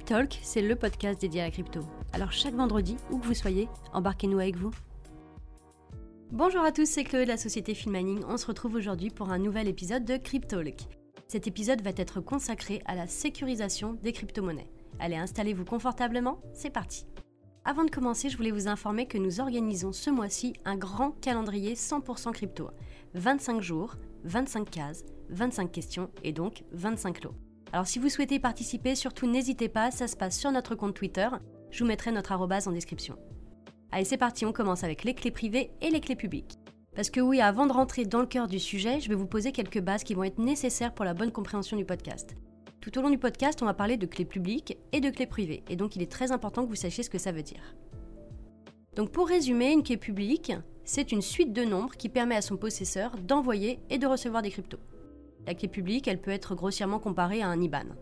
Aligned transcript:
Cryptalk, 0.00 0.40
c'est 0.42 0.62
le 0.62 0.76
podcast 0.76 1.20
dédié 1.20 1.42
à 1.42 1.44
la 1.44 1.50
crypto. 1.50 1.80
Alors 2.14 2.32
chaque 2.32 2.54
vendredi, 2.54 2.96
où 3.10 3.18
que 3.18 3.26
vous 3.26 3.34
soyez, 3.34 3.68
embarquez-nous 3.92 4.38
avec 4.38 4.56
vous. 4.56 4.70
Bonjour 6.32 6.62
à 6.62 6.72
tous, 6.72 6.86
c'est 6.86 7.04
Chloé 7.04 7.24
de 7.24 7.28
la 7.28 7.36
société 7.36 7.74
Filmaning. 7.74 8.22
On 8.26 8.38
se 8.38 8.46
retrouve 8.46 8.76
aujourd'hui 8.76 9.10
pour 9.10 9.30
un 9.30 9.38
nouvel 9.38 9.68
épisode 9.68 10.06
de 10.06 10.16
Cryptalk. 10.16 10.88
Cet 11.28 11.46
épisode 11.46 11.82
va 11.82 11.90
être 11.94 12.20
consacré 12.20 12.80
à 12.86 12.94
la 12.94 13.06
sécurisation 13.06 13.98
des 14.02 14.12
crypto-monnaies. 14.12 14.70
Allez, 15.00 15.16
installez-vous 15.16 15.66
confortablement, 15.66 16.40
c'est 16.54 16.70
parti. 16.70 17.04
Avant 17.66 17.84
de 17.84 17.90
commencer, 17.90 18.30
je 18.30 18.38
voulais 18.38 18.52
vous 18.52 18.68
informer 18.68 19.06
que 19.06 19.18
nous 19.18 19.38
organisons 19.38 19.92
ce 19.92 20.08
mois-ci 20.08 20.54
un 20.64 20.76
grand 20.76 21.10
calendrier 21.20 21.74
100% 21.74 22.32
crypto. 22.32 22.70
25 23.14 23.60
jours, 23.60 23.96
25 24.24 24.70
cases, 24.70 25.04
25 25.28 25.70
questions 25.70 26.10
et 26.24 26.32
donc 26.32 26.64
25 26.72 27.22
lots. 27.22 27.34
Alors 27.72 27.86
si 27.86 28.00
vous 28.00 28.08
souhaitez 28.08 28.40
participer, 28.40 28.96
surtout 28.96 29.28
n'hésitez 29.28 29.68
pas, 29.68 29.90
ça 29.92 30.08
se 30.08 30.16
passe 30.16 30.36
sur 30.36 30.50
notre 30.50 30.74
compte 30.74 30.94
Twitter. 30.94 31.28
Je 31.70 31.84
vous 31.84 31.88
mettrai 31.88 32.10
notre 32.10 32.32
arrobase 32.32 32.66
en 32.66 32.72
description. 32.72 33.16
Allez, 33.92 34.04
c'est 34.04 34.16
parti, 34.16 34.44
on 34.44 34.52
commence 34.52 34.82
avec 34.82 35.04
les 35.04 35.14
clés 35.14 35.30
privées 35.30 35.70
et 35.80 35.90
les 35.90 36.00
clés 36.00 36.16
publiques. 36.16 36.58
Parce 36.96 37.10
que 37.10 37.20
oui, 37.20 37.40
avant 37.40 37.66
de 37.66 37.72
rentrer 37.72 38.04
dans 38.04 38.20
le 38.20 38.26
cœur 38.26 38.48
du 38.48 38.58
sujet, 38.58 38.98
je 39.00 39.08
vais 39.08 39.14
vous 39.14 39.26
poser 39.26 39.52
quelques 39.52 39.80
bases 39.80 40.02
qui 40.02 40.14
vont 40.14 40.24
être 40.24 40.38
nécessaires 40.38 40.92
pour 40.92 41.04
la 41.04 41.14
bonne 41.14 41.30
compréhension 41.30 41.76
du 41.76 41.84
podcast. 41.84 42.34
Tout 42.80 42.98
au 42.98 43.02
long 43.02 43.10
du 43.10 43.18
podcast, 43.18 43.62
on 43.62 43.66
va 43.66 43.74
parler 43.74 43.96
de 43.96 44.06
clés 44.06 44.24
publiques 44.24 44.76
et 44.90 45.00
de 45.00 45.10
clés 45.10 45.26
privées, 45.26 45.62
et 45.68 45.76
donc 45.76 45.94
il 45.94 46.02
est 46.02 46.10
très 46.10 46.32
important 46.32 46.64
que 46.64 46.68
vous 46.68 46.74
sachiez 46.74 47.04
ce 47.04 47.10
que 47.10 47.18
ça 47.18 47.30
veut 47.30 47.42
dire. 47.42 47.76
Donc 48.96 49.10
pour 49.12 49.28
résumer, 49.28 49.70
une 49.70 49.84
clé 49.84 49.96
publique, 49.96 50.52
c'est 50.84 51.12
une 51.12 51.22
suite 51.22 51.52
de 51.52 51.62
nombres 51.62 51.96
qui 51.96 52.08
permet 52.08 52.36
à 52.36 52.42
son 52.42 52.56
possesseur 52.56 53.16
d'envoyer 53.18 53.78
et 53.90 53.98
de 53.98 54.06
recevoir 54.06 54.42
des 54.42 54.50
cryptos. 54.50 54.80
La 55.46 55.54
clé 55.54 55.68
publique, 55.68 56.06
elle 56.08 56.20
peut 56.20 56.30
être 56.30 56.54
grossièrement 56.54 56.98
comparée 56.98 57.42
à 57.42 57.48
un 57.48 57.60
IBAN. 57.60 57.94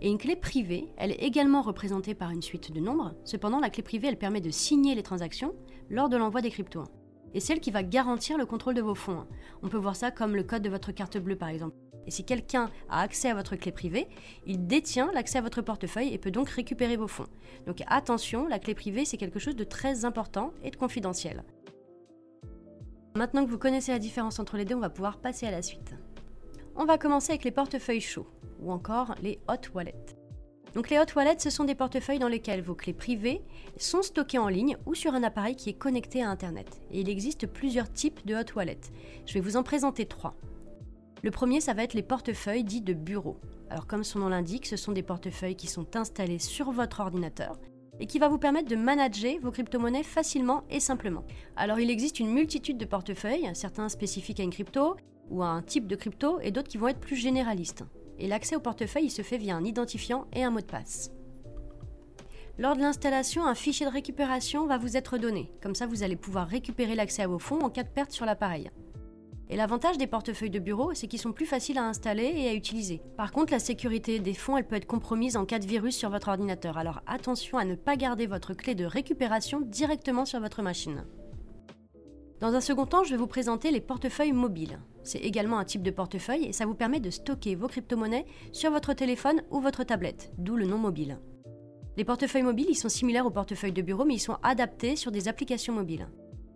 Et 0.00 0.08
une 0.08 0.18
clé 0.18 0.34
privée, 0.34 0.88
elle 0.96 1.12
est 1.12 1.22
également 1.22 1.62
représentée 1.62 2.14
par 2.14 2.30
une 2.30 2.42
suite 2.42 2.72
de 2.72 2.80
nombres. 2.80 3.14
Cependant, 3.24 3.60
la 3.60 3.70
clé 3.70 3.82
privée, 3.82 4.08
elle 4.08 4.18
permet 4.18 4.40
de 4.40 4.50
signer 4.50 4.94
les 4.94 5.02
transactions 5.02 5.54
lors 5.88 6.08
de 6.08 6.16
l'envoi 6.16 6.40
des 6.40 6.50
cryptos. 6.50 6.84
Et 7.34 7.40
celle 7.40 7.60
qui 7.60 7.70
va 7.70 7.82
garantir 7.82 8.38
le 8.38 8.46
contrôle 8.46 8.74
de 8.74 8.82
vos 8.82 8.94
fonds. 8.94 9.26
On 9.62 9.68
peut 9.68 9.76
voir 9.76 9.96
ça 9.96 10.10
comme 10.10 10.34
le 10.34 10.42
code 10.42 10.62
de 10.62 10.70
votre 10.70 10.90
carte 10.92 11.18
bleue, 11.18 11.36
par 11.36 11.48
exemple. 11.48 11.76
Et 12.06 12.10
si 12.10 12.24
quelqu'un 12.24 12.70
a 12.88 13.02
accès 13.02 13.28
à 13.30 13.34
votre 13.34 13.56
clé 13.56 13.72
privée, 13.72 14.08
il 14.46 14.66
détient 14.66 15.12
l'accès 15.12 15.38
à 15.38 15.42
votre 15.42 15.62
portefeuille 15.62 16.12
et 16.12 16.18
peut 16.18 16.30
donc 16.30 16.48
récupérer 16.48 16.96
vos 16.96 17.06
fonds. 17.06 17.28
Donc 17.66 17.82
attention, 17.86 18.48
la 18.48 18.58
clé 18.58 18.74
privée, 18.74 19.04
c'est 19.04 19.18
quelque 19.18 19.38
chose 19.38 19.54
de 19.54 19.64
très 19.64 20.04
important 20.04 20.52
et 20.64 20.70
de 20.70 20.76
confidentiel. 20.76 21.44
Maintenant 23.16 23.44
que 23.44 23.50
vous 23.50 23.58
connaissez 23.58 23.92
la 23.92 23.98
différence 23.98 24.38
entre 24.38 24.56
les 24.56 24.64
deux, 24.64 24.76
on 24.76 24.80
va 24.80 24.90
pouvoir 24.90 25.18
passer 25.18 25.46
à 25.46 25.50
la 25.50 25.62
suite. 25.62 25.94
On 26.76 26.84
va 26.84 26.98
commencer 26.98 27.32
avec 27.32 27.44
les 27.44 27.50
portefeuilles 27.50 28.00
chauds, 28.00 28.28
ou 28.60 28.72
encore 28.72 29.14
les 29.22 29.38
hot 29.48 29.74
wallets. 29.74 30.16
Donc 30.74 30.88
les 30.88 30.98
hot 30.98 31.12
wallets, 31.16 31.40
ce 31.40 31.50
sont 31.50 31.64
des 31.64 31.74
portefeuilles 31.74 32.20
dans 32.20 32.28
lesquels 32.28 32.62
vos 32.62 32.74
clés 32.74 32.92
privées 32.92 33.42
sont 33.76 34.02
stockées 34.02 34.38
en 34.38 34.48
ligne 34.48 34.76
ou 34.86 34.94
sur 34.94 35.14
un 35.14 35.22
appareil 35.24 35.56
qui 35.56 35.68
est 35.68 35.74
connecté 35.74 36.22
à 36.22 36.30
Internet. 36.30 36.80
Et 36.92 37.00
il 37.00 37.08
existe 37.08 37.46
plusieurs 37.46 37.92
types 37.92 38.24
de 38.24 38.36
hot 38.36 38.54
wallets. 38.54 38.92
Je 39.26 39.34
vais 39.34 39.40
vous 39.40 39.56
en 39.56 39.62
présenter 39.62 40.06
trois. 40.06 40.34
Le 41.22 41.30
premier, 41.30 41.60
ça 41.60 41.74
va 41.74 41.82
être 41.82 41.94
les 41.94 42.02
portefeuilles 42.02 42.64
dits 42.64 42.80
de 42.80 42.94
bureau. 42.94 43.36
Alors 43.68 43.86
comme 43.86 44.04
son 44.04 44.20
nom 44.20 44.28
l'indique, 44.28 44.66
ce 44.66 44.76
sont 44.76 44.92
des 44.92 45.02
portefeuilles 45.02 45.56
qui 45.56 45.66
sont 45.66 45.96
installés 45.96 46.38
sur 46.38 46.70
votre 46.70 47.00
ordinateur 47.00 47.58
et 48.00 48.06
qui 48.06 48.18
va 48.18 48.28
vous 48.28 48.38
permettre 48.38 48.68
de 48.68 48.76
manager 48.76 49.38
vos 49.40 49.52
crypto-monnaies 49.52 50.02
facilement 50.02 50.64
et 50.70 50.80
simplement. 50.80 51.24
Alors 51.54 51.78
il 51.78 51.90
existe 51.90 52.18
une 52.18 52.32
multitude 52.32 52.78
de 52.78 52.84
portefeuilles, 52.84 53.48
certains 53.54 53.88
spécifiques 53.88 54.40
à 54.40 54.42
une 54.42 54.50
crypto, 54.50 54.96
ou 55.28 55.42
à 55.42 55.48
un 55.48 55.62
type 55.62 55.86
de 55.86 55.94
crypto 55.94 56.40
et 56.40 56.50
d'autres 56.50 56.68
qui 56.68 56.78
vont 56.78 56.88
être 56.88 56.98
plus 56.98 57.16
généralistes. 57.16 57.84
Et 58.18 58.26
l'accès 58.26 58.56
au 58.56 58.60
portefeuille 58.60 59.04
il 59.04 59.10
se 59.10 59.22
fait 59.22 59.38
via 59.38 59.54
un 59.54 59.64
identifiant 59.64 60.26
et 60.32 60.42
un 60.42 60.50
mot 60.50 60.60
de 60.60 60.64
passe. 60.64 61.12
Lors 62.58 62.76
de 62.76 62.80
l'installation, 62.80 63.46
un 63.46 63.54
fichier 63.54 63.86
de 63.86 63.90
récupération 63.90 64.66
va 64.66 64.76
vous 64.76 64.96
être 64.98 65.16
donné. 65.16 65.50
Comme 65.62 65.74
ça, 65.74 65.86
vous 65.86 66.02
allez 66.02 66.16
pouvoir 66.16 66.46
récupérer 66.46 66.94
l'accès 66.94 67.22
à 67.22 67.26
vos 67.26 67.38
fonds 67.38 67.60
en 67.60 67.70
cas 67.70 67.84
de 67.84 67.88
perte 67.88 68.12
sur 68.12 68.26
l'appareil. 68.26 68.70
Et 69.52 69.56
l'avantage 69.56 69.98
des 69.98 70.06
portefeuilles 70.06 70.48
de 70.48 70.60
bureau, 70.60 70.94
c'est 70.94 71.08
qu'ils 71.08 71.18
sont 71.18 71.32
plus 71.32 71.44
faciles 71.44 71.76
à 71.76 71.84
installer 71.84 72.32
et 72.36 72.48
à 72.48 72.54
utiliser. 72.54 73.02
Par 73.16 73.32
contre, 73.32 73.52
la 73.52 73.58
sécurité 73.58 74.20
des 74.20 74.32
fonds, 74.32 74.56
elle 74.56 74.66
peut 74.66 74.76
être 74.76 74.86
compromise 74.86 75.36
en 75.36 75.44
cas 75.44 75.58
de 75.58 75.66
virus 75.66 75.96
sur 75.96 76.08
votre 76.08 76.28
ordinateur. 76.28 76.78
Alors 76.78 77.00
attention 77.08 77.58
à 77.58 77.64
ne 77.64 77.74
pas 77.74 77.96
garder 77.96 78.28
votre 78.28 78.54
clé 78.54 78.76
de 78.76 78.84
récupération 78.84 79.60
directement 79.60 80.24
sur 80.24 80.38
votre 80.38 80.62
machine. 80.62 81.04
Dans 82.38 82.54
un 82.54 82.60
second 82.60 82.86
temps, 82.86 83.02
je 83.02 83.10
vais 83.10 83.16
vous 83.16 83.26
présenter 83.26 83.72
les 83.72 83.80
portefeuilles 83.80 84.32
mobiles. 84.32 84.78
C'est 85.02 85.18
également 85.18 85.58
un 85.58 85.64
type 85.64 85.82
de 85.82 85.90
portefeuille 85.90 86.44
et 86.44 86.52
ça 86.52 86.64
vous 86.64 86.74
permet 86.74 87.00
de 87.00 87.10
stocker 87.10 87.56
vos 87.56 87.66
crypto-monnaies 87.66 88.26
sur 88.52 88.70
votre 88.70 88.92
téléphone 88.92 89.42
ou 89.50 89.60
votre 89.60 89.82
tablette, 89.82 90.32
d'où 90.38 90.54
le 90.54 90.64
nom 90.64 90.78
mobile. 90.78 91.18
Les 91.96 92.04
portefeuilles 92.04 92.44
mobiles, 92.44 92.70
ils 92.70 92.76
sont 92.76 92.88
similaires 92.88 93.26
aux 93.26 93.30
portefeuilles 93.30 93.72
de 93.72 93.82
bureau, 93.82 94.04
mais 94.04 94.14
ils 94.14 94.20
sont 94.20 94.38
adaptés 94.44 94.94
sur 94.94 95.10
des 95.10 95.26
applications 95.26 95.74
mobiles. 95.74 96.08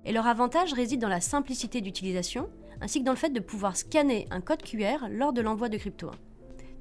Et 0.06 0.12
leur 0.12 0.26
avantage 0.26 0.72
réside 0.74 1.00
dans 1.00 1.08
la 1.08 1.20
simplicité 1.20 1.80
d'utilisation, 1.80 2.48
ainsi 2.84 3.00
que 3.00 3.06
dans 3.06 3.12
le 3.12 3.18
fait 3.18 3.30
de 3.30 3.40
pouvoir 3.40 3.78
scanner 3.78 4.26
un 4.30 4.42
code 4.42 4.62
QR 4.62 5.08
lors 5.10 5.32
de 5.32 5.40
l'envoi 5.40 5.70
de 5.70 5.78
crypto. 5.78 6.10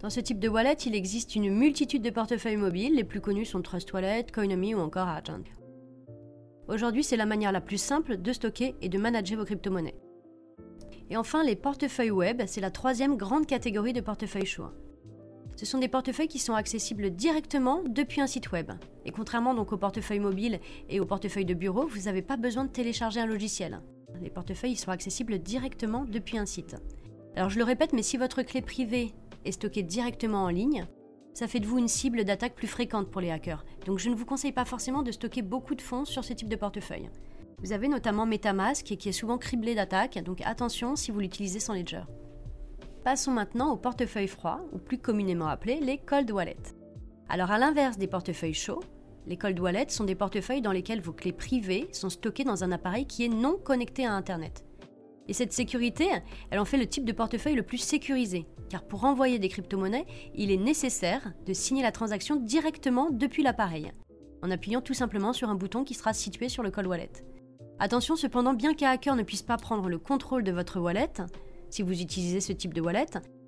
Dans 0.02 0.09
ce 0.09 0.19
type 0.19 0.38
de 0.38 0.50
wallet, 0.50 0.74
il 0.74 0.96
existe 0.96 1.34
une 1.34 1.50
multitude 1.50 2.02
de 2.02 2.09
portefeuilles 2.09 2.58
mobiles, 2.58 2.96
les 2.96 3.06
plus 3.06 3.22
connus 3.22 3.46
sont 3.46 3.62
Trust 3.62 3.94
Wallet, 3.94 4.25
Coinomi 4.34 4.75
ou 4.75 4.80
encore 4.80 5.08
Argent. 5.08 5.46
Aujourd'hui, 6.68 7.06
c'est 7.06 7.16
la 7.16 7.25
manière 7.25 7.53
la 7.53 7.62
plus 7.62 7.78
simple 7.78 8.18
de 8.18 8.34
stocker 8.34 8.75
et 8.81 8.90
de 8.90 8.97
manager 8.97 9.40
vos 9.40 9.46
crypto-monnaies. 9.46 9.96
Et 11.09 11.16
enfin, 11.16 11.42
les 11.42 11.56
portefeuilles 11.56 12.12
web, 12.12 12.42
c'est 12.47 12.59
la 12.59 12.69
troisième 12.69 13.16
grande 13.16 13.47
catégorie 13.47 13.94
de 13.94 14.02
portefeuilles 14.02 14.46
chauds. 14.46 14.72
Ce 15.56 15.66
sont 15.66 15.80
des 15.80 15.88
portefeuilles 15.88 16.28
qui 16.28 16.40
sont 16.40 16.53
accessibles 16.53 17.12
directement 17.12 17.81
depuis 17.88 18.19
un 18.19 18.28
site 18.28 18.52
web. 18.52 18.74
Et 19.06 19.12
contrairement 19.12 19.53
donc 19.53 19.72
aux 19.72 19.78
portefeuilles 19.78 20.19
mobiles 20.19 20.59
et 20.90 21.00
aux 21.00 21.06
portefeuilles 21.06 21.46
de 21.46 21.53
bureau, 21.53 21.88
vous 21.88 22.02
n'avez 22.02 22.22
pas 22.22 22.36
besoin 22.36 22.66
de 22.66 22.72
télécharger 22.72 23.22
un 23.22 23.25
logiciel. 23.25 23.80
Les 24.22 24.29
portefeuilles 24.29 24.75
sont 24.75 24.91
accessibles 24.91 25.40
directement 25.40 26.06
depuis 26.06 26.38
un 26.38 26.46
site. 26.46 26.75
Alors 27.35 27.50
je 27.50 27.57
le 27.57 27.66
répète, 27.66 27.94
mais 27.94 28.03
si 28.03 28.18
votre 28.18 28.41
clé 28.44 28.62
privée 28.62 29.13
est 29.46 29.51
stockée 29.53 29.84
directement 29.84 30.44
en 30.44 30.50
ligne, 30.50 30.85
ça 31.34 31.47
fait 31.47 31.59
de 31.59 31.66
vous 31.66 31.79
une 31.79 31.88
cible 31.88 32.24
d'attaque 32.24 32.56
plus 32.56 32.68
fréquente 32.68 33.09
pour 33.09 33.22
les 33.22 33.31
hackers. 33.31 33.66
Donc 33.85 34.00
je 34.00 34.09
ne 34.09 34.16
vous 34.16 34.25
conseille 34.25 34.51
pas 34.51 34.66
forcément 34.66 35.01
de 35.01 35.12
stocker 35.12 35.41
beaucoup 35.41 35.75
de 35.75 35.81
fonds 35.81 36.06
sur 36.06 36.24
ce 36.24 36.34
type 36.34 36.50
de 36.50 36.56
portefeuille. 36.56 37.09
Vous 37.63 37.72
avez 37.72 37.88
notamment 37.88 38.25
Metamask 38.25 38.85
qui 38.85 39.09
est 39.09 39.13
souvent 39.13 39.38
criblé 39.38 39.74
d'attaques, 39.74 40.22
donc 40.24 40.41
attention 40.41 40.95
si 40.95 41.12
vous 41.12 41.19
l'utilisez 41.19 41.59
sans 41.59 41.74
Ledger. 41.74 42.03
Passons 43.03 43.31
maintenant 43.31 43.72
aux 43.72 43.78
portefeuilles 43.78 44.28
froids, 44.28 44.62
ou 44.72 44.78
plus 44.78 44.97
communément 44.97 45.47
appelés 45.47 45.80
les 45.80 45.97
cold 45.97 46.31
wallets. 46.31 46.75
Alors 47.30 47.51
à 47.51 47.57
l'inverse 47.57 47.97
des 47.97 48.07
portefeuilles 48.07 48.53
chauds, 48.53 48.84
les 49.26 49.38
cold 49.38 49.60
wallets 49.60 49.90
sont 49.90 50.04
des 50.04 50.16
portefeuilles 50.16 50.62
dans 50.62 50.72
lesquels 50.72 51.02
vos 51.02 51.14
clés 51.14 51.32
privées 51.32 51.88
sont 51.92 52.10
stockées 52.10 52.44
dans 52.44 52.64
un 52.64 52.72
appareil 52.72 53.06
qui 53.06 53.24
est 53.24 53.30
non 53.30 53.58
connecté 53.58 54.06
à 54.06 54.14
Internet. 54.14 54.66
Et 55.28 55.34
cette 55.34 55.54
sécurité, 55.54 56.08
elle 56.50 56.60
en 56.60 56.66
fait 56.66 56.78
le 56.78 56.88
type 56.88 57.06
de 57.06 57.14
portefeuille 57.14 57.56
le 57.56 57.64
plus 57.64 57.78
sécurisé, 57.78 58.46
car 58.70 58.84
pour 58.84 59.06
envoyer 59.06 59.40
des 59.40 59.48
crypto-monnaies, 59.48 60.06
il 60.36 60.52
est 60.52 60.58
nécessaire 60.58 61.34
de 61.46 61.54
signer 61.54 61.82
la 61.82 61.94
transaction 61.94 62.36
directement 62.36 63.10
depuis 63.10 63.44
l'appareil, 63.44 63.92
en 64.42 64.52
appuyant 64.52 64.82
tout 64.82 64.94
simplement 64.94 65.32
sur 65.32 65.50
un 65.50 65.56
bouton 65.56 65.86
qui 65.86 65.94
sera 65.94 66.14
situé 66.14 66.50
sur 66.50 66.64
le 66.64 66.72
cold 66.72 66.88
wallet. 66.88 67.12
Attention 67.80 68.16
cependant, 68.18 68.54
bien 68.54 68.74
qu'un 68.74 68.92
hacker 68.92 69.16
ne 69.16 69.24
puisse 69.24 69.42
pas 69.42 69.58
prendre 69.58 69.88
le 69.88 69.98
contrôle 69.98 70.44
de 70.44 70.52
votre 70.52 70.80
wallet, 70.80 71.14
si 71.70 71.82
vous 71.82 72.02
utilisez 72.02 72.42
ce 72.42 72.52
type 72.52 72.74
de 72.74 72.82
wallet, 72.82 73.06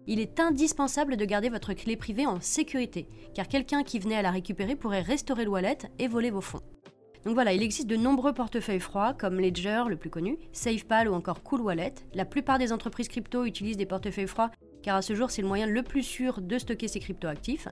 il 0.07 0.19
est 0.19 0.39
indispensable 0.39 1.17
de 1.17 1.25
garder 1.25 1.49
votre 1.49 1.73
clé 1.73 1.95
privée 1.95 2.25
en 2.25 2.39
sécurité, 2.39 3.07
car 3.33 3.47
quelqu'un 3.47 3.83
qui 3.83 3.99
venait 3.99 4.15
à 4.15 4.21
la 4.21 4.31
récupérer 4.31 4.75
pourrait 4.75 5.01
restaurer 5.01 5.45
le 5.45 5.51
wallet 5.51 5.77
et 5.99 6.07
voler 6.07 6.31
vos 6.31 6.41
fonds. 6.41 6.61
Donc 7.25 7.33
voilà, 7.33 7.53
il 7.53 7.63
existe 7.63 7.87
de 7.87 7.95
nombreux 7.95 8.33
portefeuilles 8.33 8.79
froids 8.79 9.13
comme 9.13 9.39
Ledger, 9.39 9.83
le 9.89 9.97
plus 9.97 10.11
connu, 10.11 10.37
SafePal 10.51 11.09
ou 11.09 11.13
encore 11.13 11.41
Cool 11.41 11.61
Wallet. 11.61 11.95
La 12.13 12.23
plupart 12.23 12.59
des 12.59 12.71
entreprises 12.71 13.07
crypto 13.07 13.45
utilisent 13.45 13.77
des 13.77 13.87
portefeuilles 13.87 14.27
froids 14.27 14.51
car 14.83 14.97
à 14.97 15.01
ce 15.01 15.15
jour 15.15 15.31
c'est 15.31 15.41
le 15.41 15.47
moyen 15.47 15.65
le 15.65 15.81
plus 15.81 16.03
sûr 16.03 16.39
de 16.39 16.59
stocker 16.59 16.87
ses 16.87 16.99
cryptoactifs. 16.99 17.67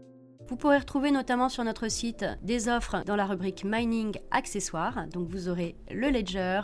Vous 0.49 0.55
pourrez 0.55 0.79
retrouver 0.79 1.11
notamment 1.11 1.49
sur 1.49 1.63
notre 1.63 1.87
site 1.87 2.25
des 2.41 2.67
offres 2.67 3.03
dans 3.05 3.15
la 3.15 3.25
rubrique 3.25 3.63
mining 3.63 4.17
accessoires. 4.31 5.05
Donc 5.13 5.29
vous 5.29 5.49
aurez 5.49 5.75
le 5.91 6.09
Ledger, 6.09 6.61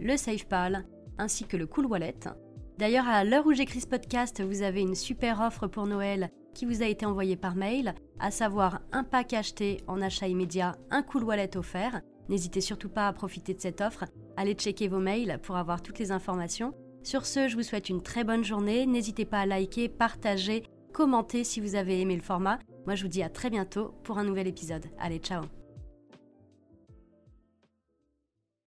le 0.00 0.16
SafePal 0.16 0.86
ainsi 1.18 1.44
que 1.44 1.58
le 1.58 1.66
Cool 1.66 1.84
Wallet. 1.84 2.14
D'ailleurs, 2.78 3.06
à 3.06 3.24
l'heure 3.24 3.46
où 3.46 3.52
j'écris 3.52 3.80
ce 3.80 3.86
podcast, 3.86 4.42
vous 4.42 4.62
avez 4.62 4.80
une 4.80 4.94
super 4.94 5.40
offre 5.40 5.66
pour 5.66 5.86
Noël 5.86 6.30
qui 6.54 6.66
vous 6.66 6.82
a 6.82 6.86
été 6.86 7.06
envoyée 7.06 7.36
par 7.36 7.54
mail, 7.54 7.94
à 8.18 8.30
savoir 8.30 8.80
un 8.92 9.04
pack 9.04 9.32
acheté 9.32 9.78
en 9.86 10.00
achat 10.00 10.28
immédiat, 10.28 10.76
un 10.90 11.02
Cool 11.02 11.24
Wallet 11.24 11.56
offert. 11.56 12.00
N'hésitez 12.28 12.60
surtout 12.60 12.88
pas 12.88 13.08
à 13.08 13.12
profiter 13.12 13.54
de 13.54 13.60
cette 13.60 13.80
offre. 13.80 14.04
Allez 14.36 14.54
checker 14.54 14.88
vos 14.88 15.00
mails 15.00 15.38
pour 15.42 15.56
avoir 15.56 15.82
toutes 15.82 15.98
les 15.98 16.12
informations. 16.12 16.74
Sur 17.02 17.26
ce, 17.26 17.48
je 17.48 17.56
vous 17.56 17.62
souhaite 17.62 17.88
une 17.88 18.02
très 18.02 18.24
bonne 18.24 18.44
journée. 18.44 18.86
N'hésitez 18.86 19.24
pas 19.24 19.40
à 19.40 19.46
liker, 19.46 19.88
partager, 19.88 20.62
commenter 20.92 21.44
si 21.44 21.60
vous 21.60 21.74
avez 21.74 22.00
aimé 22.00 22.16
le 22.16 22.22
format. 22.22 22.58
Moi, 22.86 22.94
je 22.94 23.02
vous 23.02 23.08
dis 23.08 23.22
à 23.22 23.28
très 23.28 23.50
bientôt 23.50 23.94
pour 24.04 24.18
un 24.18 24.24
nouvel 24.24 24.46
épisode. 24.46 24.86
Allez, 24.98 25.18
ciao 25.18 25.61